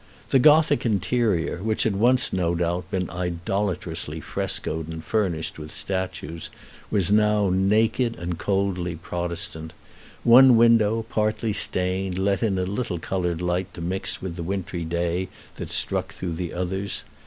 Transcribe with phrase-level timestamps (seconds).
[0.29, 6.49] The Gothic interior, which had once, no doubt, been idolatrously frescoed and furnished with statues,
[6.89, 9.73] was now naked and coldly Protestant;
[10.23, 14.85] one window, partly stained, let in a little colored light to mix with the wintry
[14.85, 15.27] day
[15.57, 17.03] that struck through the others.